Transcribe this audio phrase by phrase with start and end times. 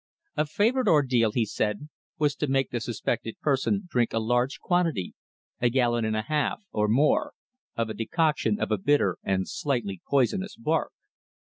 [0.35, 5.13] A favourite ordeal, he said, was to make the suspected person drink a large quantity
[5.61, 7.33] a gallon and a half, or more
[7.77, 10.91] of a decoction of a bitter and slightly poisonous bark.